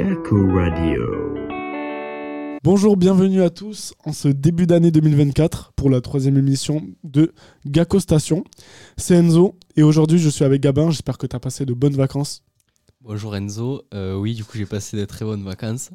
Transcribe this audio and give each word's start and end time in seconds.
Radio. 0.00 1.02
Bonjour, 2.62 2.96
bienvenue 2.96 3.42
à 3.42 3.50
tous 3.50 3.94
en 4.04 4.12
ce 4.12 4.28
début 4.28 4.64
d'année 4.64 4.92
2024 4.92 5.72
pour 5.72 5.90
la 5.90 6.00
troisième 6.00 6.36
émission 6.36 6.86
de 7.02 7.32
Gacko 7.66 7.98
Station. 7.98 8.44
C'est 8.96 9.16
Enzo 9.16 9.56
et 9.74 9.82
aujourd'hui 9.82 10.20
je 10.20 10.28
suis 10.28 10.44
avec 10.44 10.62
Gabin. 10.62 10.90
J'espère 10.90 11.18
que 11.18 11.26
tu 11.26 11.34
as 11.34 11.40
passé 11.40 11.66
de 11.66 11.74
bonnes 11.74 11.96
vacances. 11.96 12.44
Bonjour 13.00 13.34
Enzo. 13.34 13.82
Euh, 13.92 14.14
oui, 14.14 14.36
du 14.36 14.44
coup 14.44 14.56
j'ai 14.56 14.66
passé 14.66 14.96
de 14.96 15.04
très 15.04 15.24
bonnes 15.24 15.42
vacances. 15.42 15.90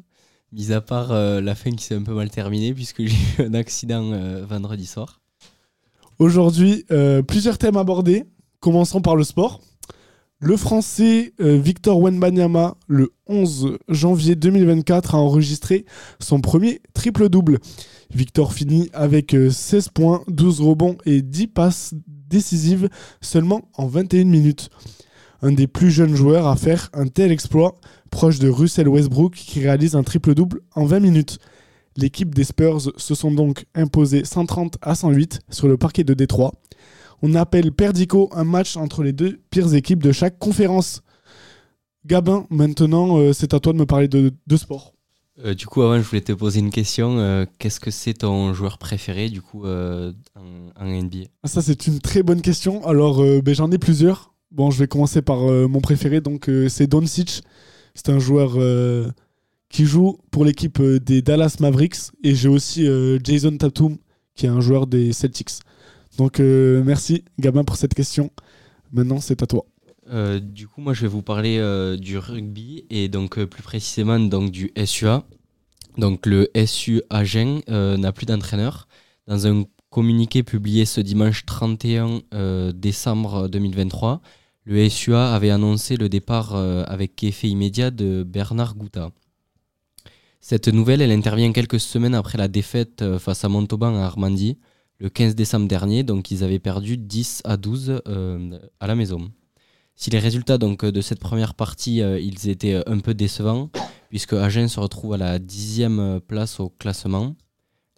Mis 0.52 0.70
à 0.72 0.82
part 0.82 1.10
euh, 1.10 1.40
la 1.40 1.54
fin 1.54 1.70
qui 1.70 1.82
s'est 1.82 1.94
un 1.94 2.02
peu 2.02 2.12
mal 2.12 2.28
terminée 2.28 2.74
puisque 2.74 3.02
j'ai 3.06 3.16
eu 3.38 3.46
un 3.46 3.54
accident 3.54 4.12
euh, 4.12 4.44
vendredi 4.44 4.84
soir. 4.84 5.22
Aujourd'hui, 6.18 6.84
plusieurs 7.26 7.56
thèmes 7.56 7.78
abordés. 7.78 8.24
Commençons 8.60 9.00
par 9.00 9.16
le 9.16 9.24
sport. 9.24 9.62
Le 10.46 10.58
Français 10.58 11.32
euh, 11.40 11.56
Victor 11.56 11.98
Wenbanyama, 11.98 12.76
le 12.86 13.14
11 13.28 13.78
janvier 13.88 14.34
2024, 14.36 15.14
a 15.14 15.18
enregistré 15.18 15.86
son 16.20 16.42
premier 16.42 16.82
triple-double. 16.92 17.60
Victor 18.14 18.52
finit 18.52 18.90
avec 18.92 19.30
16 19.30 19.86
euh, 19.86 19.90
points, 19.94 20.22
12 20.28 20.60
rebonds 20.60 20.98
et 21.06 21.22
10 21.22 21.46
passes 21.46 21.94
décisives 22.28 22.90
seulement 23.22 23.62
en 23.72 23.86
21 23.86 24.26
minutes. 24.26 24.68
Un 25.40 25.52
des 25.52 25.66
plus 25.66 25.90
jeunes 25.90 26.14
joueurs 26.14 26.46
à 26.46 26.56
faire 26.56 26.90
un 26.92 27.06
tel 27.06 27.32
exploit, 27.32 27.76
proche 28.10 28.38
de 28.38 28.50
Russell 28.50 28.88
Westbrook 28.88 29.32
qui 29.32 29.60
réalise 29.60 29.96
un 29.96 30.02
triple-double 30.02 30.60
en 30.74 30.84
20 30.84 31.00
minutes. 31.00 31.38
L'équipe 31.96 32.34
des 32.34 32.44
Spurs 32.44 32.82
se 32.98 33.14
sont 33.14 33.30
donc 33.30 33.64
imposés 33.74 34.26
130 34.26 34.76
à 34.82 34.94
108 34.94 35.40
sur 35.48 35.68
le 35.68 35.78
parquet 35.78 36.04
de 36.04 36.12
Détroit 36.12 36.52
on 37.22 37.34
appelle 37.34 37.72
Perdico 37.72 38.28
un 38.32 38.44
match 38.44 38.76
entre 38.76 39.02
les 39.02 39.12
deux 39.12 39.40
pires 39.50 39.74
équipes 39.74 40.02
de 40.02 40.12
chaque 40.12 40.38
conférence. 40.38 41.02
Gabin, 42.06 42.46
maintenant, 42.50 43.18
euh, 43.18 43.32
c'est 43.32 43.54
à 43.54 43.60
toi 43.60 43.72
de 43.72 43.78
me 43.78 43.86
parler 43.86 44.08
de, 44.08 44.56
sport. 44.56 44.92
Euh, 45.42 45.54
du 45.54 45.66
coup, 45.66 45.82
avant, 45.82 45.96
je 45.96 46.06
voulais 46.06 46.20
te 46.20 46.32
poser 46.32 46.60
une 46.60 46.70
question. 46.70 47.18
Euh, 47.18 47.46
qu'est-ce 47.58 47.80
que 47.80 47.90
c'est 47.90 48.14
ton 48.14 48.52
joueur 48.52 48.78
préféré, 48.78 49.30
du 49.30 49.40
coup, 49.40 49.64
en, 49.66 50.12
NBA 50.80 51.28
ah, 51.42 51.48
Ça, 51.48 51.62
c'est 51.62 51.86
une 51.86 52.00
très 52.00 52.22
bonne 52.22 52.42
question. 52.42 52.86
Alors, 52.86 53.22
ben, 53.42 53.54
j'en 53.54 53.70
ai 53.70 53.78
plusieurs. 53.78 54.34
Bon, 54.50 54.70
je 54.70 54.78
vais 54.78 54.86
commencer 54.86 55.22
par 55.22 55.40
mon 55.40 55.80
préféré. 55.80 56.20
Donc, 56.20 56.50
c'est 56.68 56.86
Doncic. 56.86 57.42
C'est 57.94 58.10
un 58.10 58.18
joueur 58.18 58.58
qui 59.70 59.86
joue 59.86 60.18
pour 60.30 60.44
l'équipe 60.44 60.80
des 60.80 61.22
Dallas 61.22 61.56
Mavericks. 61.58 62.12
Et 62.22 62.34
j'ai 62.34 62.48
aussi 62.48 62.86
Jason 63.24 63.56
Tatum, 63.56 63.96
qui 64.34 64.44
est 64.46 64.50
un 64.50 64.60
joueur 64.60 64.86
des 64.86 65.12
Celtics. 65.14 65.60
Donc 66.18 66.38
euh, 66.38 66.82
merci 66.84 67.24
Gabin 67.38 67.64
pour 67.64 67.76
cette 67.76 67.94
question. 67.94 68.30
Maintenant 68.92 69.20
c'est 69.20 69.42
à 69.42 69.46
toi. 69.46 69.64
Euh, 70.10 70.38
du 70.38 70.68
coup, 70.68 70.80
moi 70.80 70.92
je 70.92 71.02
vais 71.02 71.08
vous 71.08 71.22
parler 71.22 71.58
euh, 71.58 71.96
du 71.96 72.18
rugby 72.18 72.84
et 72.90 73.08
donc 73.08 73.42
plus 73.44 73.62
précisément 73.62 74.18
du 74.18 74.72
SUA. 74.84 75.24
Donc 75.98 76.26
le 76.26 76.50
SU 76.66 77.02
Agen 77.10 77.60
n'a 77.68 78.12
plus 78.12 78.26
d'entraîneur. 78.26 78.86
Dans 79.26 79.46
un 79.46 79.64
communiqué 79.90 80.42
publié 80.42 80.84
ce 80.84 81.00
dimanche 81.00 81.46
31 81.46 82.20
décembre 82.74 83.48
2023, 83.48 84.20
le 84.64 84.88
SUA 84.88 85.32
avait 85.32 85.50
annoncé 85.50 85.96
le 85.96 86.08
départ 86.08 86.56
avec 86.56 87.22
effet 87.22 87.48
immédiat 87.48 87.92
de 87.92 88.24
Bernard 88.24 88.74
Gouta. 88.74 89.12
Cette 90.40 90.66
nouvelle, 90.66 91.00
elle 91.00 91.12
intervient 91.12 91.52
quelques 91.52 91.78
semaines 91.78 92.16
après 92.16 92.38
la 92.38 92.48
défaite 92.48 93.04
face 93.18 93.44
à 93.44 93.48
Montauban 93.48 93.94
à 93.94 94.04
Armandie 94.04 94.58
le 94.98 95.08
15 95.08 95.34
décembre 95.34 95.68
dernier. 95.68 96.02
Donc 96.02 96.30
ils 96.30 96.44
avaient 96.44 96.58
perdu 96.58 96.96
10 96.96 97.42
à 97.44 97.56
12 97.56 98.02
euh, 98.06 98.58
à 98.80 98.86
la 98.86 98.94
maison. 98.94 99.30
Si 99.96 100.10
les 100.10 100.18
résultats 100.18 100.58
donc, 100.58 100.84
de 100.84 101.00
cette 101.00 101.20
première 101.20 101.54
partie, 101.54 102.02
euh, 102.02 102.18
ils 102.18 102.48
étaient 102.48 102.82
un 102.88 102.98
peu 102.98 103.14
décevants, 103.14 103.70
puisque 104.08 104.32
Agen 104.32 104.66
se 104.66 104.80
retrouve 104.80 105.14
à 105.14 105.18
la 105.18 105.38
dixième 105.38 106.20
place 106.26 106.58
au 106.58 106.68
classement, 106.68 107.36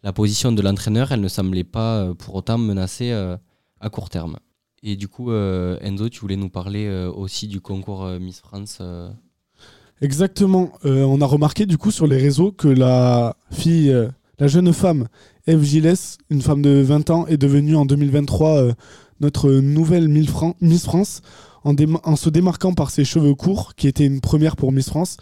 la 0.02 0.12
position 0.12 0.52
de 0.52 0.60
l'entraîneur, 0.60 1.12
elle 1.12 1.22
ne 1.22 1.28
semblait 1.28 1.64
pas 1.64 2.02
euh, 2.02 2.14
pour 2.14 2.34
autant 2.34 2.58
menacée 2.58 3.12
à 3.12 3.90
court 3.90 4.10
terme. 4.10 4.36
Et 4.82 4.94
du 4.96 5.08
coup, 5.08 5.32
Enzo, 5.32 6.08
tu 6.10 6.20
voulais 6.20 6.36
nous 6.36 6.50
parler 6.50 6.88
aussi 7.16 7.48
du 7.48 7.60
concours 7.60 8.06
Miss 8.20 8.40
France 8.40 8.80
Exactement. 10.00 10.70
on 10.84 11.20
a 11.20 11.26
remarqué 11.26 11.66
du 11.66 11.76
coup 11.76 11.90
sur 11.90 12.06
les 12.06 12.18
réseaux 12.18 12.52
que 12.52 12.68
la 12.68 13.36
fille, 13.50 13.92
la 14.38 14.46
jeune 14.46 14.72
femme 14.72 15.08
Eve 15.48 15.62
Gilles, 15.62 15.94
une 16.28 16.42
femme 16.42 16.60
de 16.60 16.80
20 16.80 17.10
ans, 17.10 17.26
est 17.28 17.36
devenue 17.36 17.76
en 17.76 17.86
2023 17.86 18.50
euh, 18.56 18.72
notre 19.20 19.50
nouvelle 19.50 20.08
Miss 20.08 20.82
France 20.84 21.22
en, 21.62 22.16
se 22.16 22.30
démarquant 22.30 22.74
par 22.74 22.90
ses 22.90 23.04
cheveux 23.04 23.34
courts, 23.34 23.74
qui 23.76 23.86
était 23.86 24.06
une 24.06 24.20
première 24.20 24.56
pour 24.56 24.72
Miss 24.72 24.88
France. 24.88 25.18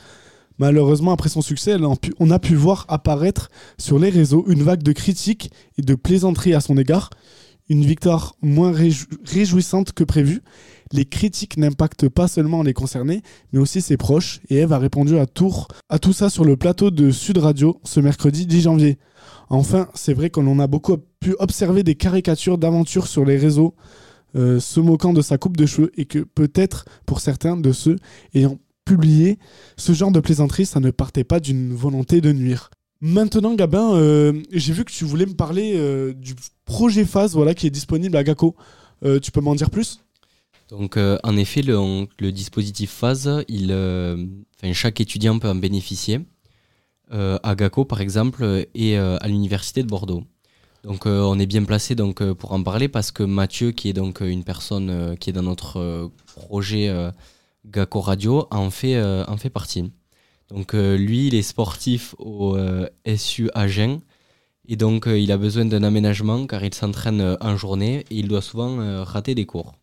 Malheureusement, 0.58 1.12
après 1.12 1.28
son 1.28 1.42
succès, 1.42 1.76
on 2.18 2.30
a 2.30 2.38
pu 2.38 2.54
voir 2.54 2.86
apparaître 2.88 3.50
sur 3.76 3.98
les 3.98 4.08
réseaux 4.08 4.44
une 4.48 4.62
vague 4.62 4.82
de 4.82 4.92
critiques 4.92 5.50
et 5.76 5.82
de 5.82 5.94
plaisanteries 5.94 6.54
à 6.54 6.60
son 6.60 6.78
égard. 6.78 7.10
Une 7.68 7.84
victoire 7.84 8.34
moins 8.40 8.72
réjouissante 9.24 9.92
que 9.92 10.04
prévu. 10.04 10.42
Les 10.94 11.06
critiques 11.06 11.56
n'impactent 11.56 12.08
pas 12.08 12.28
seulement 12.28 12.62
les 12.62 12.72
concernés, 12.72 13.22
mais 13.52 13.58
aussi 13.58 13.80
ses 13.80 13.96
proches. 13.96 14.38
Et 14.48 14.58
Eve 14.58 14.72
a 14.72 14.78
répondu 14.78 15.18
à, 15.18 15.26
tour, 15.26 15.66
à 15.88 15.98
tout 15.98 16.12
ça 16.12 16.30
sur 16.30 16.44
le 16.44 16.56
plateau 16.56 16.92
de 16.92 17.10
Sud 17.10 17.38
Radio 17.38 17.80
ce 17.82 17.98
mercredi 17.98 18.46
10 18.46 18.60
janvier. 18.60 18.98
Enfin, 19.48 19.88
c'est 19.94 20.14
vrai 20.14 20.30
qu'on 20.30 20.60
a 20.60 20.68
beaucoup 20.68 20.96
pu 21.18 21.34
observer 21.40 21.82
des 21.82 21.96
caricatures 21.96 22.58
d'aventures 22.58 23.08
sur 23.08 23.24
les 23.24 23.36
réseaux 23.36 23.74
euh, 24.36 24.60
se 24.60 24.78
moquant 24.78 25.12
de 25.12 25.20
sa 25.20 25.36
coupe 25.36 25.56
de 25.56 25.66
cheveux 25.66 25.90
et 25.96 26.04
que 26.04 26.20
peut-être 26.20 26.84
pour 27.06 27.18
certains 27.18 27.56
de 27.56 27.72
ceux 27.72 27.96
ayant 28.32 28.60
publié 28.84 29.40
ce 29.76 29.94
genre 29.94 30.12
de 30.12 30.20
plaisanterie, 30.20 30.64
ça 30.64 30.78
ne 30.78 30.92
partait 30.92 31.24
pas 31.24 31.40
d'une 31.40 31.74
volonté 31.74 32.20
de 32.20 32.30
nuire. 32.30 32.70
Maintenant, 33.00 33.54
Gabin, 33.54 33.96
euh, 33.96 34.32
j'ai 34.52 34.72
vu 34.72 34.84
que 34.84 34.92
tu 34.92 35.04
voulais 35.04 35.26
me 35.26 35.34
parler 35.34 35.72
euh, 35.74 36.14
du 36.14 36.36
projet 36.66 37.04
Phase 37.04 37.34
voilà, 37.34 37.52
qui 37.52 37.66
est 37.66 37.70
disponible 37.70 38.16
à 38.16 38.22
GACO. 38.22 38.54
tu 39.20 39.32
peux 39.32 39.40
m'en 39.40 39.56
dire 39.56 39.70
plus? 39.70 40.04
Donc, 40.70 40.96
en 40.96 41.36
effet, 41.36 41.62
le, 41.62 42.30
dispositif 42.30 42.90
Phase, 42.90 43.44
il, 43.48 43.74
chaque 44.72 45.00
étudiant 45.00 45.38
peut 45.38 45.48
en 45.48 45.54
bénéficier. 45.54 46.20
Euh, 47.12 47.38
à 47.42 47.54
GACO 47.54 47.84
par 47.84 48.00
exemple 48.00 48.66
et 48.74 48.98
euh, 48.98 49.18
à 49.20 49.28
l'université 49.28 49.82
de 49.82 49.88
Bordeaux. 49.88 50.24
Donc 50.84 51.06
euh, 51.06 51.20
on 51.20 51.38
est 51.38 51.46
bien 51.46 51.62
placé 51.62 51.94
pour 51.94 52.52
en 52.52 52.62
parler 52.62 52.88
parce 52.88 53.12
que 53.12 53.22
Mathieu 53.22 53.72
qui 53.72 53.90
est 53.90 53.92
donc 53.92 54.20
une 54.20 54.42
personne 54.42 55.14
qui 55.20 55.28
est 55.30 55.32
dans 55.34 55.42
notre 55.42 56.10
projet 56.24 56.92
GACO 57.66 58.00
Radio 58.00 58.48
en 58.50 58.70
fait 58.70 59.00
en 59.28 59.36
fait 59.36 59.50
partie. 59.50 59.92
Donc 60.48 60.72
lui 60.72 61.28
il 61.28 61.34
est 61.34 61.42
sportif 61.42 62.14
au 62.18 62.56
SU 63.16 63.50
Agen 63.54 64.00
et 64.66 64.76
donc 64.76 65.06
il 65.06 65.30
a 65.30 65.36
besoin 65.36 65.66
d'un 65.66 65.82
aménagement 65.82 66.46
car 66.46 66.64
il 66.64 66.74
s'entraîne 66.74 67.36
en 67.40 67.56
journée 67.56 68.00
et 68.10 68.16
il 68.16 68.28
doit 68.28 68.42
souvent 68.42 69.04
rater 69.04 69.34
des 69.34 69.46
cours. 69.46 69.74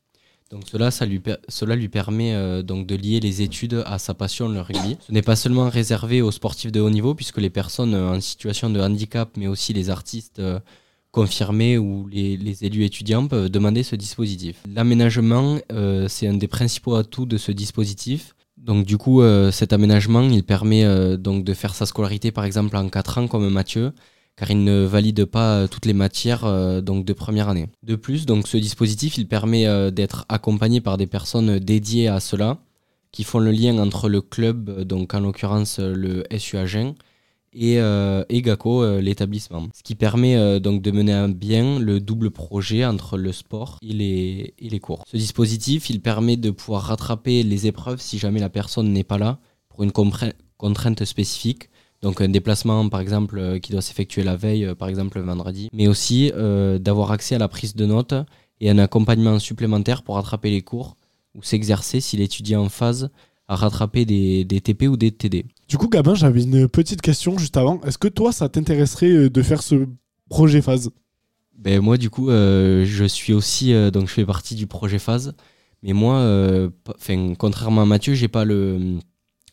Donc 0.51 0.63
cela, 0.67 1.75
lui 1.75 1.87
permet 1.87 2.33
euh, 2.33 2.61
donc 2.61 2.85
de 2.85 2.95
lier 2.95 3.21
les 3.21 3.41
études 3.41 3.83
à 3.85 3.97
sa 3.97 4.13
passion, 4.13 4.49
le 4.49 4.59
rugby. 4.59 4.97
Ce 5.07 5.11
n'est 5.11 5.21
pas 5.21 5.37
seulement 5.37 5.69
réservé 5.69 6.21
aux 6.21 6.31
sportifs 6.31 6.73
de 6.73 6.81
haut 6.81 6.89
niveau, 6.89 7.15
puisque 7.15 7.37
les 7.37 7.49
personnes 7.49 7.93
euh, 7.93 8.11
en 8.11 8.19
situation 8.19 8.69
de 8.69 8.81
handicap, 8.81 9.29
mais 9.37 9.47
aussi 9.47 9.71
les 9.71 9.89
artistes 9.89 10.39
euh, 10.39 10.59
confirmés 11.11 11.77
ou 11.77 12.07
les, 12.11 12.65
élus 12.65 12.83
étudiants 12.83 13.27
peuvent 13.27 13.49
demander 13.49 13.83
ce 13.83 13.95
dispositif. 13.95 14.57
L'aménagement, 14.73 15.59
c'est 16.07 16.27
un 16.27 16.35
des 16.35 16.47
principaux 16.47 16.95
atouts 16.95 17.25
de 17.25 17.37
ce 17.37 17.51
dispositif. 17.51 18.33
Donc 18.55 18.85
du 18.85 18.97
coup, 18.97 19.21
cet 19.51 19.73
aménagement, 19.73 20.21
il 20.21 20.45
permet 20.45 20.85
donc 21.17 21.43
de 21.43 21.53
faire 21.53 21.75
sa 21.75 21.85
scolarité 21.85 22.31
par 22.31 22.45
exemple 22.45 22.77
en 22.77 22.87
4 22.87 23.17
ans 23.17 23.27
comme 23.27 23.49
Mathieu, 23.49 23.91
car 24.41 24.49
il 24.49 24.63
ne 24.63 24.85
valide 24.85 25.25
pas 25.25 25.53
euh, 25.53 25.67
toutes 25.67 25.85
les 25.85 25.93
matières 25.93 26.45
euh, 26.45 26.81
donc 26.81 27.05
de 27.05 27.13
première 27.13 27.47
année. 27.47 27.67
De 27.83 27.95
plus, 27.95 28.25
donc 28.25 28.47
ce 28.47 28.57
dispositif 28.57 29.23
permet 29.27 29.67
euh, 29.67 29.91
d'être 29.91 30.25
accompagné 30.29 30.81
par 30.81 30.97
des 30.97 31.05
personnes 31.05 31.59
dédiées 31.59 32.07
à 32.07 32.19
cela, 32.19 32.57
qui 33.11 33.23
font 33.23 33.37
le 33.37 33.51
lien 33.51 33.77
entre 33.77 34.09
le 34.09 34.19
club, 34.19 34.81
donc 34.81 35.13
en 35.13 35.19
l'occurrence 35.19 35.77
le 35.77 36.23
SU 36.35 36.57
Agen, 36.57 36.95
et, 37.53 37.79
euh, 37.79 38.23
GACO, 38.31 38.97
l'établissement. 38.99 39.67
Ce 39.75 39.83
qui 39.83 39.93
permet 39.93 40.59
donc 40.59 40.81
de 40.81 40.89
mener 40.89 41.13
à 41.13 41.27
bien 41.27 41.77
le 41.77 41.99
double 41.99 42.31
projet 42.31 42.83
entre 42.83 43.17
le 43.17 43.33
sport 43.33 43.77
et 43.83 43.93
les, 43.93 44.53
et 44.57 44.79
cours. 44.79 45.03
Ce 45.11 45.17
dispositif, 45.17 45.91
permet 46.01 46.37
de 46.37 46.49
pouvoir 46.49 46.83
rattraper 46.83 47.43
les 47.43 47.67
épreuves 47.67 48.01
si 48.01 48.17
jamais 48.17 48.39
la 48.39 48.49
personne 48.49 48.91
n'est 48.91 49.03
pas 49.03 49.19
là 49.19 49.39
pour 49.69 49.83
une 49.83 49.91
contrainte 49.91 51.05
spécifique. 51.05 51.69
Donc 52.01 52.21
un 52.21 52.29
déplacement 52.29 52.89
par 52.89 52.99
exemple 52.99 53.37
euh, 53.37 53.59
qui 53.59 53.71
doit 53.71 53.81
s'effectuer 53.81 54.23
la 54.23 54.35
veille, 54.35 54.65
euh, 54.65 54.75
par 54.75 54.87
exemple 54.87 55.19
le 55.19 55.25
vendredi, 55.25 55.69
mais 55.73 55.87
aussi 55.87 56.31
euh, 56.35 56.79
d'avoir 56.79 57.11
accès 57.11 57.35
à 57.35 57.37
la 57.37 57.47
prise 57.47 57.75
de 57.75 57.85
notes 57.85 58.15
et 58.59 58.69
un 58.69 58.77
accompagnement 58.77 59.37
supplémentaire 59.39 60.03
pour 60.03 60.15
rattraper 60.15 60.49
les 60.49 60.61
cours 60.61 60.97
ou 61.35 61.43
s'exercer 61.43 62.01
s'il 62.01 62.21
étudie 62.21 62.55
en 62.55 62.69
phase 62.69 63.09
à 63.47 63.55
rattraper 63.55 64.05
des, 64.05 64.45
des 64.45 64.61
TP 64.61 64.83
ou 64.83 64.97
des 64.97 65.11
TD. 65.11 65.45
Du 65.67 65.77
coup, 65.77 65.89
Gabin, 65.89 66.15
j'avais 66.15 66.43
une 66.43 66.67
petite 66.67 67.01
question 67.01 67.37
juste 67.37 67.57
avant. 67.57 67.81
Est-ce 67.81 67.97
que 67.97 68.07
toi, 68.07 68.31
ça 68.31 68.49
t'intéresserait 68.49 69.29
de 69.29 69.41
faire 69.41 69.61
ce 69.61 69.87
projet 70.29 70.61
phase? 70.61 70.91
Ben 71.61 71.79
moi 71.79 71.97
du 71.97 72.09
coup 72.09 72.31
euh, 72.31 72.85
je 72.85 73.05
suis 73.05 73.33
aussi 73.33 73.71
euh, 73.71 73.91
donc 73.91 74.07
je 74.07 74.13
fais 74.13 74.25
partie 74.25 74.55
du 74.55 74.65
projet 74.65 74.97
phase 74.97 75.35
mais 75.83 75.93
moi 75.93 76.15
euh, 76.15 76.69
contrairement 77.37 77.83
à 77.83 77.85
Mathieu 77.85 78.15
j'ai 78.15 78.27
pas 78.27 78.45
le 78.45 78.97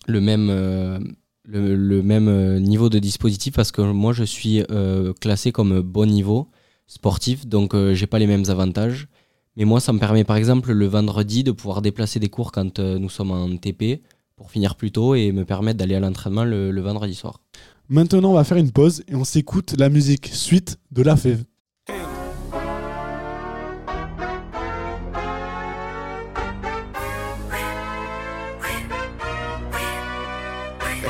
le 0.07 0.21
même 0.23 1.17
le, 1.49 2.03
même 2.03 2.29
euh, 2.29 2.59
niveau 2.61 2.89
de 2.89 2.99
dispositif 2.99 3.55
parce 3.55 3.73
que 3.73 3.81
moi 3.81 4.13
je 4.13 4.25
suis 4.25 4.63
euh, 4.71 5.13
classé 5.21 5.53
comme 5.53 5.81
bon 5.81 6.07
niveau 6.07 6.49
sportif 6.87 7.47
donc 7.47 7.75
euh, 7.75 7.95
j'ai 7.95 8.07
pas 8.07 8.19
les 8.19 8.27
mêmes 8.27 8.45
avantages 8.49 9.09
mais 9.57 9.65
moi 9.65 9.81
ça 9.81 9.93
me 9.93 9.99
permet 9.99 10.25
par 10.25 10.37
exemple 10.37 10.73
le 10.73 10.87
vendredi 10.87 11.45
de 11.45 11.53
pouvoir 11.53 11.83
déplacer 11.83 12.21
des 12.21 12.29
cours 12.29 12.53
quand 12.53 12.79
nous 12.79 13.09
sommes 13.09 13.31
en 13.31 13.57
TP 13.57 14.03
pour 14.37 14.51
finir 14.51 14.77
plus 14.77 14.93
tôt 14.93 15.15
et 15.15 15.33
me 15.33 15.45
permettre 15.45 15.79
d'aller 15.79 15.97
à 15.97 16.01
l'entraînement 16.01 16.45
le, 16.45 16.71
le 16.71 16.81
vendredi 16.81 17.15
soir. 17.15 17.41
Maintenant, 17.89 18.31
on 18.31 18.35
va 18.35 18.45
faire 18.45 18.59
une 18.59 18.71
pause 18.71 19.03
et 19.09 19.17
on 19.17 19.25
s'écoute 19.25 19.75
la 19.77 19.89
musique 19.89 20.29
suite 20.29 20.79
de 20.93 21.03
la 21.03 21.17
fève. 21.17 21.43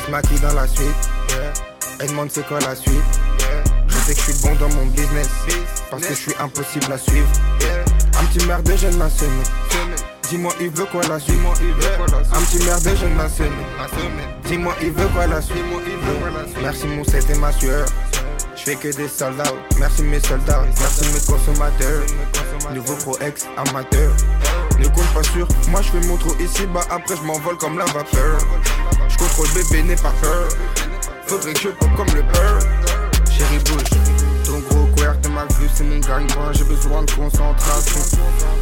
Se 0.08 0.10
maquille 0.10 0.40
dans 0.40 0.54
la 0.54 0.66
suite. 0.66 1.10
Elle 2.00 2.08
demande 2.08 2.30
c'est 2.30 2.46
quoi 2.46 2.58
la 2.60 2.74
suite. 2.74 2.92
Je 3.86 3.94
sais 3.94 4.14
que 4.14 4.20
je 4.20 4.32
suis 4.32 4.42
bon 4.42 4.54
dans 4.56 4.68
mon 4.74 4.86
business. 4.86 5.28
Parce 5.90 6.02
que 6.02 6.14
je 6.14 6.18
suis 6.18 6.34
impossible 6.40 6.92
à 6.92 6.98
suivre. 6.98 7.28
Un 8.20 8.24
petit 8.26 8.46
merde, 8.46 8.70
je 8.76 8.88
m'a 8.96 9.10
semé. 9.10 9.42
Dis-moi, 10.28 10.52
il 10.60 10.70
veut 10.70 10.86
quoi 10.86 11.02
la 11.08 11.18
suite. 11.18 11.38
Un 12.32 12.40
petit 12.42 12.64
merde, 12.64 12.88
je 13.00 13.06
m'a 13.06 13.28
semé. 13.28 13.50
Dis-moi, 14.44 14.74
il 14.82 14.92
veut 14.92 15.08
quoi 15.08 15.26
la 15.26 15.42
suite. 15.42 15.64
Merci, 16.62 16.86
mon 16.86 17.04
c'était 17.04 17.38
ma 17.38 17.52
sueur. 17.52 17.86
Je 18.56 18.62
fais 18.62 18.76
que 18.76 18.94
des 18.96 19.08
soldats. 19.08 19.44
Merci 19.78 20.02
mes 20.02 20.20
soldats. 20.20 20.64
Merci 20.78 21.04
mes 21.12 21.20
consommateurs. 21.32 22.02
Nouveau 22.74 22.94
pro 22.96 23.18
ex 23.20 23.46
amateur. 23.56 24.12
Ne 24.78 24.86
compte 24.88 25.12
pas 25.12 25.22
sur 25.22 25.48
moi, 25.70 25.82
je 25.82 25.90
fais 25.90 26.06
mon 26.06 26.16
trou 26.16 26.34
ici 26.40 26.66
bas. 26.66 26.84
Après, 26.90 27.16
je 27.16 27.22
m'envole 27.22 27.56
comme 27.58 27.78
la 27.78 27.84
vapeur. 27.86 28.38
Je 29.08 29.16
contrôle 29.16 29.48
bébé, 29.54 29.82
n'aie 29.82 29.96
pas 29.96 30.12
peur. 30.20 30.48
Faudrait 31.26 31.52
que 31.52 31.60
je 31.60 31.68
pop 31.68 31.88
comme 31.96 32.06
le 32.14 32.22
beurre. 32.22 32.60
Chérie, 33.30 33.58
bouge. 33.64 33.90
Ton 34.44 34.60
gros 34.60 34.86
queer 34.96 35.18
de 35.18 35.28
ma 35.28 35.44
vue, 35.44 35.68
c'est 35.74 35.84
mon 35.84 35.98
gagne-pain. 35.98 36.52
J'ai 36.52 36.64
besoin 36.64 37.02
de 37.02 37.10
concentration. 37.10 38.00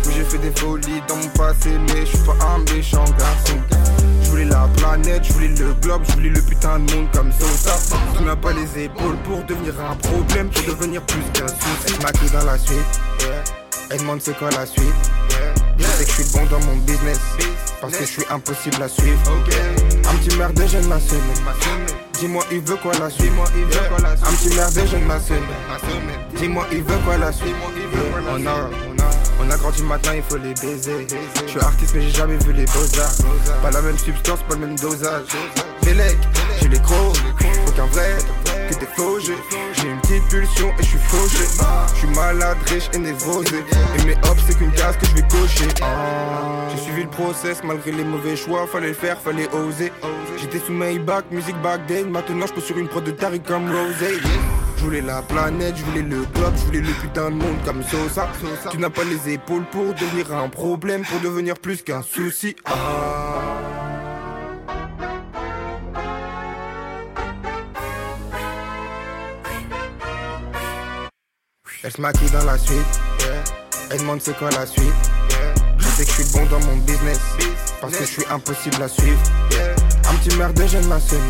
Oui, 0.07 0.13
j'ai 0.17 0.25
fait 0.25 0.39
des 0.39 0.51
folies 0.59 1.03
dans 1.07 1.17
mon 1.17 1.29
passé, 1.29 1.71
mais 1.89 2.01
je 2.01 2.17
suis 2.17 2.19
pas 2.19 2.37
un 2.45 2.59
méchant 2.75 3.05
garçon. 3.19 3.59
Je 4.23 4.31
voulais 4.31 4.45
la 4.47 4.69
planète, 4.77 5.25
je 5.25 5.33
voulais 5.35 5.49
le 5.49 5.75
globe, 5.75 6.03
je 6.09 6.13
voulais 6.15 6.31
le 6.31 6.43
putain 6.43 6.81
de 6.81 6.93
monde 6.93 7.09
comme 7.13 7.31
Sosa. 7.33 7.77
Tu 8.17 8.25
n'as 8.25 8.35
pas 8.35 8.53
les 8.53 8.85
épaules 8.85 9.17
pour 9.25 9.45
devenir 9.45 9.75
un 9.81 9.95
problème, 9.97 10.49
pour 10.51 10.75
devenir 10.75 11.03
plus 11.03 11.23
qu'un 11.33 11.47
souci. 11.47 12.01
Maquille 12.03 12.31
dans 12.31 12.45
la 12.45 12.59
suite, 12.59 13.01
elle 13.91 13.99
demande 13.99 14.21
c'est 14.21 14.37
quoi 14.37 14.51
la 14.51 14.67
suite. 14.67 14.85
Je 15.79 15.85
sais 15.85 16.05
que 16.05 16.11
je 16.11 16.23
suis 16.23 16.33
bon 16.33 16.45
dans 16.47 16.61
mon 16.67 16.77
business, 16.77 17.21
parce 17.81 17.95
que 17.95 18.05
je 18.05 18.11
suis 18.11 18.25
impossible 18.31 18.83
à 18.83 18.89
suivre. 18.89 19.21
Un 20.09 20.15
petit 20.17 20.37
merde, 20.37 20.61
je 20.67 20.79
m'a 20.89 21.01
semé. 21.01 21.21
Dis-moi, 22.15 22.45
il 22.51 22.61
veut 22.61 22.77
quoi 22.77 22.93
la 22.99 23.11
suite? 23.11 23.33
Un 23.33 24.33
petit 24.33 24.55
merde, 24.55 24.81
je 24.91 24.97
m'a 24.99 25.21
semé. 25.21 25.41
Dis-moi, 26.37 26.67
il 26.73 26.83
veut 26.83 26.99
quoi 27.05 27.17
la 27.19 27.33
suite? 27.33 27.55
On 28.29 28.47
a, 28.47 28.71
on 29.41 29.51
a, 29.51 29.57
grandi 29.57 29.83
maintenant, 29.83 30.13
il 30.15 30.23
faut 30.23 30.39
les 30.39 30.55
baiser. 30.55 31.07
Je 31.45 31.51
suis 31.51 31.61
artiste, 31.61 31.93
mais 31.95 32.03
j'ai 32.03 32.11
jamais 32.11 32.37
vu 32.39 32.53
les 32.53 32.65
beaux-arts. 32.65 33.63
Pas 33.63 33.71
la 33.71 33.83
même 33.83 33.99
substance, 33.99 34.41
pas 34.49 34.55
le 34.55 34.61
même 34.67 34.79
dosage. 34.79 35.27
Bélec, 35.83 36.17
j'ai 36.61 36.69
les 36.69 36.81
gros, 36.81 37.13
aucun 37.69 37.87
vrai, 37.87 38.17
J'ai 38.69 39.89
une 39.89 40.01
petite 40.01 40.29
pulsion 40.29 40.69
et 40.79 40.83
je 40.83 40.89
suis 40.89 40.99
fauché. 40.99 41.45
Je 41.93 41.99
suis 41.99 42.09
malade, 42.09 42.57
riche 42.67 42.89
et 42.93 42.99
névrosé. 42.99 43.65
Et 43.99 44.05
mes 44.05 44.15
hops, 44.15 44.43
c'est 44.47 44.59
qu'une 44.59 44.73
case 44.73 44.97
que 44.97 45.07
je 45.07 45.15
vais 45.15 45.29
cocher. 45.29 45.69
J'ai 46.71 46.83
suivi 46.83 47.03
le 47.05 47.09
process 47.11 47.63
malgré 47.63 47.93
les 47.93 48.05
mauvais 48.05 48.37
choix. 48.37 48.67
Fallait 48.67 48.89
le 48.89 48.95
faire, 48.95 49.19
fallait 49.21 49.49
oser. 49.53 49.93
J'étais 50.37 50.59
sous 50.59 50.73
Maybach, 50.73 51.25
musique 51.31 51.61
back 51.63 51.87
then. 51.87 52.11
Maintenant, 52.11 52.47
je 52.47 52.53
peux 52.55 52.61
sur 52.61 52.77
une 52.77 52.89
prod 52.89 53.05
de 53.05 53.13
Tariq 53.13 53.45
comme 53.47 53.71
Rosé. 53.71 54.19
Je 54.77 54.85
voulais 54.85 55.01
la 55.01 55.23
planète, 55.23 55.77
je 55.77 55.85
voulais 55.85 56.03
le 56.03 56.25
globe, 56.35 56.55
je 56.57 56.65
voulais 56.67 56.81
le 56.81 56.93
putain 57.01 57.31
de 57.31 57.37
monde 57.37 57.57
comme 57.65 57.83
Sosa. 57.83 58.29
Tu 58.71 58.79
n'as 58.79 58.91
pas 58.91 59.05
les 59.05 59.33
épaules 59.33 59.65
pour 59.73 59.95
devenir 59.95 60.35
un 60.35 60.49
problème, 60.49 61.03
pour 61.03 61.21
devenir 61.21 61.55
plus 61.55 61.83
qu'un 61.83 62.03
souci. 62.03 62.55
Ah. 62.65 63.26
Elle 71.87 71.93
se 71.93 72.01
maquille 72.01 72.31
dans 72.31 72.45
la 72.45 72.59
suite, 72.59 72.81
yeah. 73.21 73.45
elle 73.93 74.01
demande 74.01 74.21
c'est 74.21 74.37
quoi 74.37 74.51
la 74.51 74.67
suite. 74.67 74.83
yeah. 75.31 75.55
Je 75.79 75.87
sais 75.87 76.05
que 76.05 76.11
je 76.11 76.23
suis 76.23 76.33
bon 76.33 76.45
dans 76.47 76.59
mon 76.67 76.79
business, 76.79 77.21
parce 77.81 77.95
que 77.95 78.05
je 78.05 78.11
suis 78.11 78.25
impossible 78.29 78.83
à 78.83 78.89
suivre. 78.89 79.21
yeah. 79.53 79.71
Un 80.11 80.15
petit 80.17 80.37
merde, 80.37 80.61
je 80.67 80.79
m'a 80.89 80.99
semé. 80.99 81.21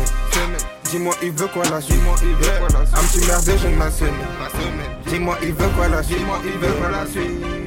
Dis-moi, 0.85 1.13
il 1.21 1.31
veut 1.33 1.45
quoi 1.45 1.63
la 1.65 1.79
suite. 1.79 2.01
Un 2.09 3.03
petit 3.03 3.27
merde, 3.27 3.43
je 3.45 3.67
m'a 3.67 3.91
semé. 3.91 4.09
Dis-moi, 5.05 5.37
il 5.43 5.53
veut 5.53 5.69
quoi 5.75 5.89
la 5.89 6.01
suite 6.01 6.17
Dis-moi, 6.17 6.39
il 6.43 6.59
veut 6.59 6.73
quoi 6.73 6.89
la 6.89 7.05
suite 7.05 7.66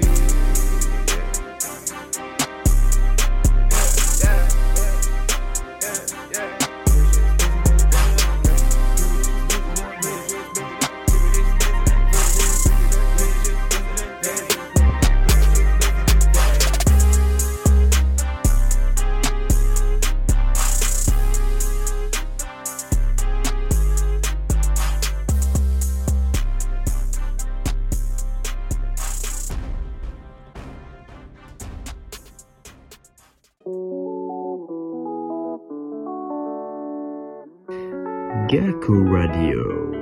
Radio. 38.93 39.93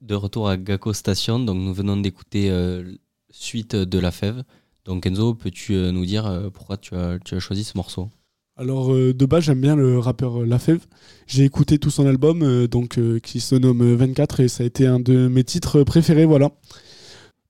De 0.00 0.14
retour 0.14 0.48
à 0.48 0.56
Gakko 0.56 0.94
Station, 0.94 1.38
donc 1.38 1.58
nous 1.58 1.74
venons 1.74 1.98
d'écouter 1.98 2.50
euh, 2.50 2.94
Suite 3.28 3.76
de 3.76 3.98
la 3.98 4.10
Fève. 4.12 4.44
Donc 4.86 5.04
Enzo, 5.04 5.34
peux-tu 5.34 5.74
euh, 5.74 5.92
nous 5.92 6.06
dire 6.06 6.24
euh, 6.24 6.48
pourquoi 6.48 6.78
tu 6.78 6.94
as, 6.94 7.18
tu 7.22 7.34
as 7.34 7.40
choisi 7.40 7.62
ce 7.64 7.76
morceau? 7.76 8.08
Alors, 8.56 8.94
euh, 8.94 9.12
de 9.12 9.26
base, 9.26 9.44
j'aime 9.44 9.60
bien 9.60 9.76
le 9.76 9.98
rappeur 9.98 10.40
euh, 10.40 10.46
Lafèvre. 10.46 10.86
J'ai 11.26 11.44
écouté 11.44 11.78
tout 11.78 11.90
son 11.90 12.06
album, 12.06 12.42
euh, 12.42 12.66
donc, 12.66 12.96
euh, 12.98 13.18
qui 13.18 13.40
se 13.40 13.54
nomme 13.56 13.82
euh, 13.82 13.94
24, 13.94 14.40
et 14.40 14.48
ça 14.48 14.62
a 14.62 14.66
été 14.66 14.86
un 14.86 14.98
de 15.00 15.28
mes 15.28 15.44
titres 15.44 15.82
préférés, 15.82 16.24
voilà. 16.24 16.50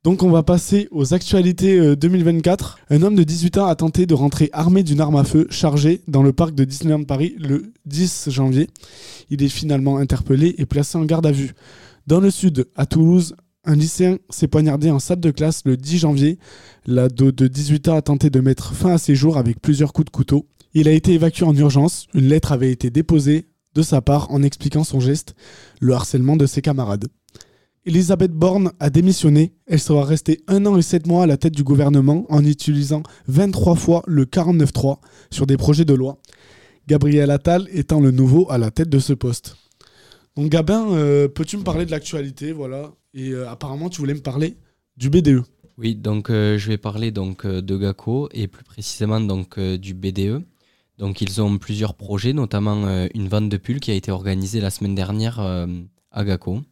Donc, 0.05 0.23
on 0.23 0.29
va 0.29 0.43
passer 0.43 0.87
aux 0.91 1.15
actualités 1.15 1.79
euh, 1.79 1.97
2024. 1.97 2.79
Un 2.91 3.01
homme 3.01 3.15
de 3.15 3.23
18 3.23 3.57
ans 3.57 3.65
a 3.65 3.75
tenté 3.75 4.05
de 4.05 4.13
rentrer 4.13 4.51
armé 4.53 4.83
d'une 4.83 5.01
arme 5.01 5.17
à 5.17 5.25
feu 5.25 5.47
chargée 5.49 6.03
dans 6.09 6.23
le 6.23 6.35
parc 6.35 6.55
de 6.55 6.65
Disneyland 6.65 7.05
Paris 7.05 7.35
le 7.39 7.73
10 7.87 8.29
janvier. 8.29 8.69
Il 9.31 9.43
est 9.43 9.49
finalement 9.49 9.97
interpellé 9.97 10.57
et 10.59 10.67
placé 10.67 10.99
en 10.99 11.07
garde 11.07 11.25
à 11.25 11.33
vue. 11.33 11.55
Dans 12.07 12.21
le 12.21 12.31
sud, 12.31 12.67
à 12.77 12.85
Toulouse, 12.85 13.35
un 13.65 13.77
lycéen 13.77 14.19
s'est 14.29 14.47
poignardé 14.47 14.91
en 14.91 14.99
salle 14.99 15.21
de 15.21 15.31
classe 15.31 15.63
le 15.65 15.79
10 15.79 15.97
janvier. 15.97 16.39
L'ado 16.85 17.33
de 17.33 17.49
18 17.49 17.89
ans 17.89 17.97
a 17.97 18.03
tenté 18.03 18.29
de 18.29 18.41
mettre 18.41 18.75
fin 18.75 18.93
à 18.93 18.99
ses 18.99 19.15
jours 19.15 19.39
avec 19.39 19.59
plusieurs 19.59 19.95
coups 19.95 20.05
de 20.05 20.11
couteau. 20.11 20.47
Il 20.75 20.87
a 20.87 20.93
été 20.93 21.15
évacué 21.15 21.47
en 21.47 21.57
urgence. 21.57 22.09
Une 22.13 22.29
lettre 22.29 22.53
avait 22.53 22.71
été 22.71 22.91
déposée 22.91 23.47
de 23.75 23.81
sa 23.81 24.03
part 24.03 24.31
en 24.31 24.43
expliquant 24.43 24.85
son 24.85 25.01
geste, 25.01 25.35
le 25.81 25.95
harcèlement 25.95 26.37
de 26.37 26.45
ses 26.45 26.61
camarades. 26.61 27.07
Elisabeth 27.87 28.33
Borne 28.33 28.73
a 28.81 28.89
démissionné. 28.89 29.53
Elle 29.67 29.79
sera 29.79 30.05
restée 30.05 30.41
un 30.49 30.65
an 30.65 30.79
et 30.79 30.83
sept 30.83 31.07
mois 31.07 31.25
à 31.25 31.27
la 31.27 31.37
tête 31.37 31.55
du 31.55 31.65
gouvernement 31.65 32.25
en 32.31 32.43
utilisant 32.43 33.03
23 33.29 33.75
fois 33.75 34.03
le 34.07 34.25
49.3 34.25 35.01
sur 35.31 35.47
des 35.47 35.59
projets 35.59 35.85
de 35.85 35.93
loi. 35.93 36.19
Gabriel 36.89 37.31
Attal 37.31 37.69
étant 37.73 38.01
le 38.01 38.11
nouveau 38.11 38.51
à 38.51 38.57
la 38.57 38.71
tête 38.71 38.89
de 38.89 38.99
ce 38.99 39.13
poste. 39.13 39.57
Donc 40.37 40.51
Gabin, 40.51 40.93
euh, 40.93 41.29
peux-tu 41.29 41.59
me 41.59 41.63
parler 41.63 41.85
de 41.85 41.91
l'actualité, 41.91 42.53
voilà 42.53 42.93
Et 43.13 43.31
euh, 43.31 43.49
apparemment, 43.51 43.91
tu 43.91 44.01
voulais 44.01 44.15
me 44.15 44.23
parler 44.23 44.57
du 44.97 45.11
BDE. 45.11 45.43
Oui, 45.77 45.95
donc 45.95 46.31
euh, 46.31 46.57
je 46.57 46.69
vais 46.69 46.79
parler 46.79 47.11
donc 47.11 47.47
de 47.47 47.77
Gaco 47.77 48.31
et 48.33 48.49
plus 48.49 48.65
précisément 48.65 49.21
donc 49.21 49.61
du 49.61 49.93
BDE. 49.93 50.43
Donc 50.97 51.21
ils 51.21 51.43
ont 51.43 51.59
plusieurs 51.59 51.95
projets, 51.95 52.33
notamment 52.33 53.07
une 53.15 53.29
vente 53.29 53.49
de 53.51 53.57
pulls 53.59 53.81
qui 53.81 53.91
a 53.91 53.95
été 53.95 54.11
organisée 54.11 54.61
la 54.61 54.71
semaine 54.71 54.95
dernière 54.95 55.41
à 56.13 56.25
Gaco. 56.25 56.63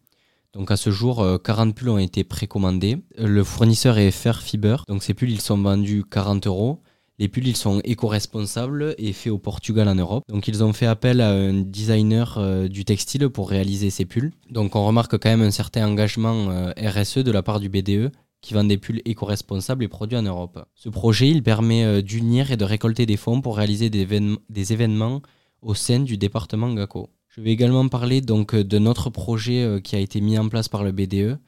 Donc 0.55 0.71
à 0.71 0.77
ce 0.77 0.91
jour, 0.91 1.21
euh, 1.21 1.39
40 1.39 1.75
pulls 1.75 1.91
ont 1.91 1.99
été 1.99 2.25
précommandés. 2.25 2.99
Euh, 3.19 3.27
Le 3.27 3.45
fournisseur 3.45 3.99
est 3.99 4.11
Fairfiber. 4.11 4.77
Donc 4.89 5.03
ces 5.03 5.15
pulls, 5.15 5.31
ils 5.31 5.41
sont 5.41 5.59
vendus 5.59 6.05
40 6.09 6.47
euros. 6.47 6.83
Les 7.19 7.29
pulls, 7.29 7.47
ils 7.47 7.57
sont 7.57 7.81
éco-responsables 7.85 8.97
et 8.99 9.13
faits 9.13 9.33
au 9.33 9.39
Portugal 9.39 9.87
en 9.89 9.95
Europe. 9.95 10.25
Donc 10.29 10.49
ils 10.49 10.65
ont 10.65 10.73
fait 10.73 10.87
appel 10.87 11.21
à 11.21 11.31
un 11.31 11.53
designer 11.61 12.37
euh, 12.39 12.69
du 12.69 12.85
textile 12.85 13.29
pour 13.29 13.51
réaliser 13.51 13.91
ces 13.91 14.07
pulls. 14.07 14.33
Donc 14.51 14.75
on 14.75 14.85
remarque 14.85 15.19
quand 15.19 15.29
même 15.29 15.43
un 15.43 15.51
certain 15.51 15.87
engagement 15.87 16.51
euh, 16.51 16.73
RSE 16.77 17.19
de 17.19 17.31
la 17.31 17.43
part 17.43 17.61
du 17.61 17.69
BDE 17.69 18.11
qui 18.41 18.55
vend 18.55 18.65
des 18.65 18.77
pulls 18.77 19.03
éco-responsables 19.05 19.85
et 19.85 19.89
produits 19.89 20.19
en 20.19 20.23
Europe. 20.23 20.65
Ce 20.75 20.89
projet, 20.89 21.29
il 21.29 21.45
permet 21.45 21.85
euh, 21.85 22.03
d'unir 22.03 22.51
et 22.51 22.57
de 22.57 22.65
récolter 22.65 23.07
des 23.07 23.17
fonds 23.17 23.41
pour 23.41 23.57
réaliser 23.57 23.89
des 23.89 24.73
événements 24.73 25.23
au 25.61 25.75
sein 25.75 26.01
du 26.01 26.17
département 26.19 26.73
GACO. 26.73 27.09
Je 27.35 27.41
vais 27.41 27.51
également 27.51 27.89
parler 27.89 28.21
donc 28.21 28.55
euh, 28.55 28.63
de 28.63 28.79
notre 28.79 29.09
projet 29.09 29.63
euh, 29.63 29.81
qui 29.81 29.97
a 29.97 29.99
été 29.99 30.21
mis 30.21 30.39
en 30.39 30.51
place 30.51 30.69
par 30.69 30.85
le 30.85 30.93
BDE. 30.93 31.39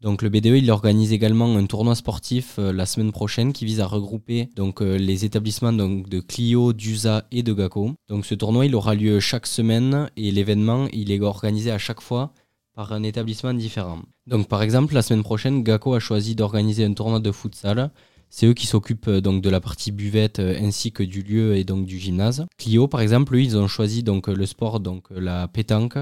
Donc 0.00 0.22
le 0.22 0.30
BDE, 0.30 0.66
organise 0.70 1.12
également 1.12 1.54
un 1.56 1.66
tournoi 1.66 1.94
sportif 1.94 2.58
euh, 2.58 2.72
la 2.72 2.86
semaine 2.86 3.12
prochaine 3.12 3.52
qui 3.52 3.66
vise 3.66 3.80
à 3.80 3.86
regrouper 3.86 4.48
donc 4.56 4.80
les 4.80 5.26
établissements 5.26 5.74
de 5.74 6.20
Clio, 6.20 6.72
d'USA 6.72 7.26
et 7.32 7.42
de 7.42 7.52
GACO. 7.52 7.92
Donc 8.08 8.24
ce 8.24 8.34
tournoi, 8.34 8.64
il 8.64 8.74
aura 8.74 8.94
lieu 8.94 9.20
chaque 9.20 9.46
semaine 9.46 10.10
et 10.16 10.30
l'événement, 10.30 10.88
il 10.92 11.10
est 11.10 11.20
organisé 11.20 11.70
à 11.70 11.78
chaque 11.78 12.00
fois 12.00 12.32
par 12.74 12.92
un 12.94 13.02
établissement 13.02 13.52
différent. 13.52 14.00
Donc 14.26 14.48
par 14.48 14.62
exemple, 14.62 14.94
la 14.94 15.02
semaine 15.02 15.22
prochaine, 15.22 15.62
GACO 15.62 15.94
a 15.94 16.00
choisi 16.00 16.34
d'organiser 16.34 16.84
un 16.84 16.94
tournoi 16.94 17.20
de 17.20 17.32
futsal. 17.32 17.90
C'est 18.30 18.46
eux 18.46 18.54
qui 18.54 18.66
s'occupent 18.66 19.08
euh, 19.08 19.20
donc 19.20 19.42
de 19.42 19.50
la 19.50 19.60
partie 19.60 19.92
buvette 19.92 20.40
euh, 20.40 20.58
ainsi 20.60 20.92
que 20.92 21.02
du 21.02 21.22
lieu 21.22 21.56
et 21.56 21.64
donc 21.64 21.86
du 21.86 21.98
gymnase. 21.98 22.46
Clio, 22.58 22.88
par 22.88 23.00
exemple, 23.00 23.34
eux, 23.34 23.42
ils 23.42 23.56
ont 23.56 23.68
choisi 23.68 24.02
donc 24.02 24.28
euh, 24.28 24.34
le 24.34 24.46
sport, 24.46 24.80
donc 24.80 25.04
la 25.10 25.48
pétanque. 25.48 25.98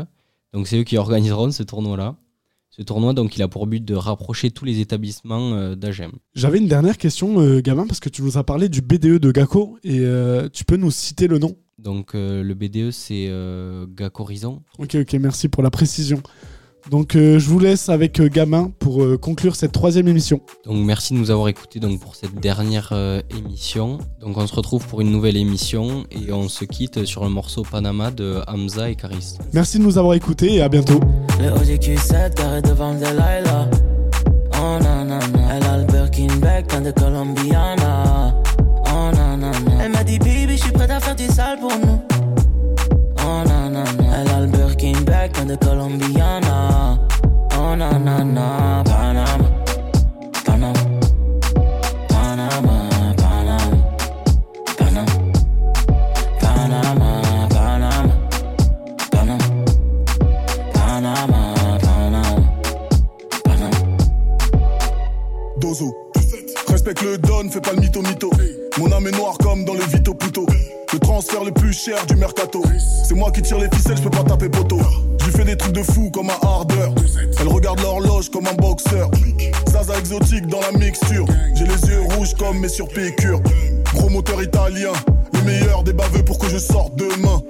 Donc 0.53 0.67
c'est 0.67 0.79
eux 0.79 0.85
qui 0.85 0.97
organiseront 0.97 1.51
ce 1.51 1.63
tournoi-là. 1.63 2.17
Ce 2.77 2.83
tournoi, 2.83 3.13
donc, 3.13 3.37
il 3.37 3.43
a 3.43 3.47
pour 3.47 3.69
but 3.69 3.85
de 3.85 3.95
rapprocher 3.95 4.51
tous 4.51 4.65
les 4.65 4.81
établissements 4.81 5.77
d'AGEM. 5.77 6.11
J'avais 6.35 6.59
une 6.59 6.67
dernière 6.67 6.99
question, 6.99 7.41
euh, 7.41 7.61
Gabin, 7.61 7.87
parce 7.87 8.01
que 8.01 8.09
tu 8.09 8.21
nous 8.21 8.37
as 8.37 8.43
parlé 8.43 8.69
du 8.69 8.81
BDE 8.81 9.21
de 9.21 9.31
Gaco 9.31 9.79
et 9.85 10.01
euh, 10.01 10.49
tu 10.53 10.65
peux 10.65 10.77
nous 10.77 10.91
citer 10.91 11.29
le 11.29 11.39
nom? 11.39 11.57
Donc 11.79 12.15
euh, 12.15 12.43
le 12.43 12.55
BDE, 12.55 12.91
c'est 12.91 13.27
euh, 13.29 13.87
GAC 13.89 14.19
Horizon. 14.19 14.63
Ok, 14.79 14.97
ok, 14.97 15.13
merci 15.15 15.49
pour 15.49 15.63
la 15.63 15.71
précision. 15.71 16.21
Donc 16.91 17.17
euh, 17.17 17.39
je 17.39 17.49
vous 17.49 17.59
laisse 17.59 17.89
avec 17.89 18.21
euh, 18.21 18.29
Gabin 18.29 18.71
pour 18.79 19.03
euh, 19.03 19.17
conclure 19.17 19.57
cette 19.57 19.73
troisième 19.73 20.07
émission. 20.07 20.41
Donc 20.67 20.85
merci 20.85 21.15
de 21.15 21.19
nous 21.19 21.31
avoir 21.31 21.49
écoutés 21.49 21.81
donc, 21.81 21.99
pour 22.01 22.15
cette 22.15 22.35
dernière 22.35 22.91
euh, 22.93 23.23
émission. 23.31 23.99
Donc 24.21 24.37
on 24.37 24.47
se 24.47 24.55
retrouve 24.55 24.87
pour 24.87 25.01
une 25.01 25.11
nouvelle 25.11 25.37
émission 25.39 26.05
et 26.11 26.33
on 26.33 26.49
se 26.49 26.65
quitte 26.67 27.07
sur 27.07 27.25
le 27.25 27.31
morceau 27.31 27.63
Panama 27.63 28.11
de 28.11 28.41
Hamza 28.49 28.91
et 28.91 28.97
Karis. 28.97 29.39
Merci 29.55 29.79
de 29.79 29.85
nous 29.85 29.97
avoir 29.97 30.15
écoutés 30.15 30.55
et 30.57 30.63
à 30.63 30.69
bientôt. 30.69 31.01
Le 31.41 31.49
OGQ7 31.49 32.37
garé 32.37 32.61
devant 32.61 32.93
le 32.93 33.01
Delilah. 33.01 33.69
Oh 34.57 34.79
nanana. 34.83 35.19
Elle 35.57 35.65
a 35.65 35.79
le 35.79 35.85
Birkin 35.85 36.37
bag 36.41 36.67
quand 36.69 36.83
de 36.83 36.91
Colombiana. 36.91 38.35
Oh 38.87 39.11
nanana. 39.15 39.53
Elle 39.81 39.93
m'a 39.93 40.05
dit, 40.05 40.19
baby, 40.19 40.57
je 40.57 40.63
suis 40.65 40.73
prête 40.73 40.91
à 40.91 41.01
faire 41.01 41.17
du 41.17 41.27
sale 41.27 41.59
pour 41.59 41.73
nous. 41.73 42.01
Oh 43.21 43.49
nanana. 43.49 43.85
Elle 44.21 44.29
a 44.29 44.41
le 44.41 44.47
Birkin 44.47 45.01
bag 45.07 45.33
quand 45.35 45.47
de 45.47 45.57
Colombiana. 45.57 46.14
Le 70.95 70.99
transfert 71.01 71.45
le 71.45 71.51
plus 71.51 71.73
cher 71.73 71.97
du 72.07 72.15
mercato. 72.17 72.63
C'est 73.07 73.15
moi 73.15 73.31
qui 73.33 73.43
tire 73.43 73.59
les 73.59 73.69
ficelles, 73.75 73.97
je 73.97 74.03
peux 74.03 74.11
pas 74.11 74.23
taper 74.23 74.49
poteau. 74.49 74.79
Je 75.21 75.27
lui 75.27 75.33
fais 75.33 75.45
des 75.45 75.57
trucs 75.57 75.73
de 75.73 75.83
fou 75.83 76.11
comme 76.11 76.31
un 76.31 76.47
hardeur. 76.47 76.95
Elle 77.41 77.49
regarde 77.49 77.81
l'horloge 77.81 78.31
comme 78.31 78.47
un 78.47 78.55
boxeur. 78.55 79.11
Zaza 79.69 79.99
exotique 79.99 80.47
dans 80.47 80.61
la 80.61 80.73
mixture. 80.79 81.27
J'ai 81.55 81.65
les 81.65 81.89
yeux 81.89 82.03
rouges 82.17 82.35
comme 82.35 82.61
mes 82.61 82.69
surpiqûres. 82.69 83.41
Gros 83.95 84.09
moteur 84.09 84.43
italien. 84.43 84.93
Le 85.33 85.43
meilleur 85.43 85.83
des 85.83 85.93
baveux 85.93 86.25
pour 86.25 86.39
que 86.39 86.49
je 86.49 86.59
sorte 86.59 86.95
demain. 86.97 87.43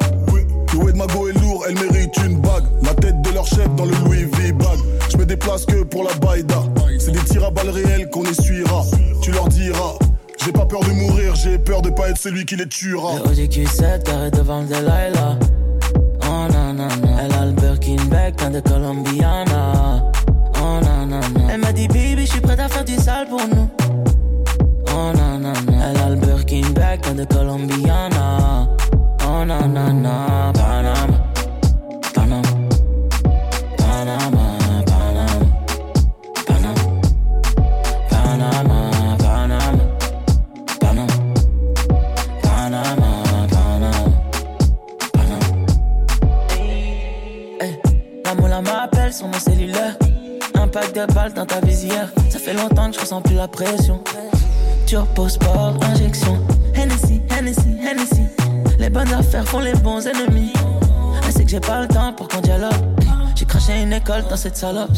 Le 0.73 0.93
de 0.93 0.99
Mago 0.99 1.29
est 1.29 1.41
lourd, 1.41 1.65
elle 1.69 1.75
mérite 1.75 2.17
une 2.27 2.41
bague. 2.41 2.65
La 2.83 2.95
tête 2.95 3.21
de 3.23 3.31
leur 3.31 3.47
chef 3.47 3.69
dans 3.77 3.85
le 3.85 3.95
Louis 4.05 4.25
V 4.25 4.53
bag. 4.53 4.79
Je 5.11 5.17
me 5.17 5.25
déplace 5.25 5.65
que 5.67 5.83
pour 5.85 6.05
la 6.05 6.15
baïda. 6.15 6.63
C'est 6.99 7.13
des 7.13 7.21
tirs 7.21 7.45
à 7.45 7.51
balles 7.51 7.71
réelles 7.71 8.11
qu'on 8.11 8.25
essuiera. 8.25 8.85
Tu 9.23 9.31
leur 9.31 9.49
diras. 9.49 9.95
J'ai 10.45 10.53
pas 10.53 10.67
peur 10.67 10.81
de 10.81 10.91
mourir, 10.91 11.35
j'ai 11.35 11.57
peur 11.57 11.81
de 11.81 11.89
pas 11.89 12.11
être 12.11 12.19
celui 12.19 12.45
qui 12.45 12.55
les 12.57 12.69
tuera. 12.69 13.15
Le 13.15 13.31
OGQ7 13.31 14.05
garé 14.05 14.31
devant 14.31 14.61
le 14.61 14.67
Delilah. 14.67 15.39
Oh 16.21 16.53
nanana. 16.53 16.89
Elle 17.19 17.33
a 17.33 17.47
le 17.47 17.53
bag 18.11 18.35
quand 18.39 18.51
de 18.51 18.61
Colombiana. 18.61 20.05
Oh 20.57 20.85
nanana. 20.85 21.41
Elle 21.51 21.61
m'a 21.61 21.73
dit, 21.73 21.89
baby, 21.89 22.27
je 22.27 22.33
suis 22.33 22.41
prête 22.43 22.61
à 22.61 22.69
faire 22.69 22.85
du 22.85 22.95
sale 22.97 23.27
pour 23.27 23.41
nous. 23.41 23.71
Oh 24.89 25.17
nanana. 25.17 25.53
Elle 25.67 25.97
a 25.97 26.11
le 26.11 26.17
bag 26.17 27.01
quand 27.03 27.15
de 27.15 27.25
Colombiana. 27.25 28.69
Oh 29.27 29.47
nanana. 29.47 30.53
Panama. 30.53 31.24
Mon 49.27 49.39
cellulaire. 49.39 49.97
Un 50.55 50.69
pack 50.69 50.93
de 50.95 51.13
balles 51.13 51.33
dans 51.33 51.47
ta 51.47 51.61
visière. 51.61 52.09
Ça 52.31 52.39
fait 52.39 52.55
longtemps 52.55 52.89
que 52.91 52.97
je 52.97 53.01
ressens 53.01 53.23
plus 53.23 53.35
la 53.35 53.49
pression. 53.49 54.03
Turbo 54.87 55.29
sport, 55.29 55.75
injection. 55.83 56.39
Hennessy, 56.75 57.21
Hennessy, 57.31 57.77
Hennessy. 57.83 58.25
Les 58.79 58.91
bonnes 58.91 59.13
affaires 59.13 59.47
font 59.47 59.61
les 59.61 59.75
bons 59.75 60.07
ennemis. 60.07 60.53
Elle 61.27 61.33
sait 61.33 61.45
que 61.45 61.51
j'ai 61.51 61.61
pas 61.61 61.81
le 61.81 61.89
temps 61.89 62.13
pour 62.13 62.29
qu'on 62.29 62.41
dialogue. 62.41 62.73
J'ai 63.35 63.45
craché 63.45 63.83
une 63.83 63.93
école 63.93 64.25
dans 64.29 64.37
cette 64.37 64.57
salope. 64.57 64.91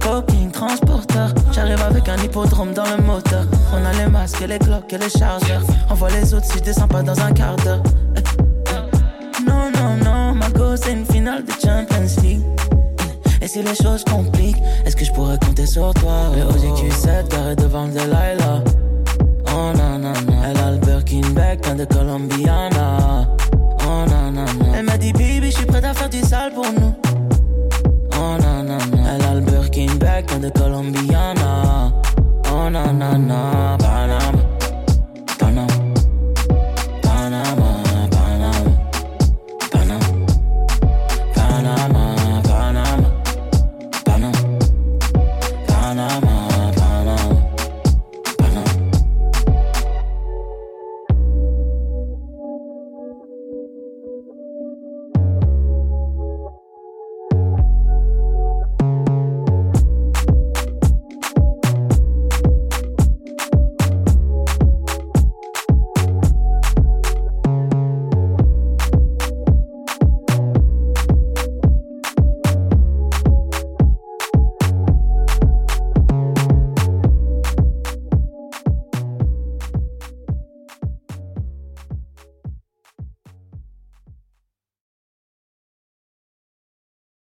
Coking, 0.00 0.50
transporteur. 0.50 1.32
J'arrive 1.52 1.80
avec 1.82 2.08
un 2.08 2.16
hippodrome 2.16 2.72
dans 2.72 2.84
le 2.96 3.02
moteur. 3.02 3.44
On 3.72 3.84
a 3.84 3.92
les 3.92 4.10
masques 4.10 4.42
et 4.42 4.46
les 4.46 4.58
cloques 4.58 4.92
et 4.92 4.98
les 4.98 5.10
chargeurs. 5.10 5.62
On 5.88 5.94
voit 5.94 6.10
les 6.10 6.34
autres 6.34 6.46
si 6.46 6.58
je 6.58 6.64
descends 6.64 6.88
pas 6.88 7.02
dans 7.02 7.18
un 7.20 7.32
quart 7.32 7.56
d'heure. 7.56 7.82
Eh. 8.16 9.42
Non, 9.46 9.70
non, 9.74 9.96
non, 10.04 10.34
ma 10.34 10.48
go, 10.50 10.76
c'est 10.76 10.92
une 10.92 11.06
finale 11.06 11.44
de 11.44 11.52
Champions 11.52 12.22
League. 12.22 12.42
Si 13.52 13.60
les 13.64 13.74
choses 13.74 14.04
compliquent, 14.04 14.62
est-ce 14.86 14.94
que 14.94 15.04
je 15.04 15.10
pourrais 15.10 15.36
compter 15.44 15.66
sur 15.66 15.92
toi? 15.94 16.30
Le 16.36 16.42
OGQ7 16.52 17.28
garé 17.30 17.56
devant 17.56 17.86
le 17.86 17.90
Delilah. 17.90 18.62
Oh 19.48 19.76
nanana. 19.76 20.12
Elle 20.48 20.56
a 20.56 20.70
le 20.70 20.76
Birkin 20.76 21.28
bag 21.34 21.58
quand 21.60 21.74
de 21.74 21.84
Colombiana. 21.84 23.26
Oh 23.80 24.08
nanana. 24.08 24.44
Elle 24.76 24.84
m'a 24.84 24.96
dit, 24.96 25.12
baby, 25.12 25.50
je 25.50 25.56
suis 25.56 25.66
prête 25.66 25.84
à 25.84 25.92
faire 25.92 26.08
du 26.08 26.20
sale 26.20 26.52
pour 26.52 26.66
nous. 26.66 26.94
Oh 28.12 28.40
nanana. 28.40 28.78
Elle 29.16 29.22
a 29.22 29.34
le 29.34 29.40
Birkin 29.40 29.96
bag 29.98 30.26
quand 30.28 30.38
de 30.38 30.50
Colombiana. 30.50 31.92
Oh 32.54 32.70
nanana. 32.70 33.76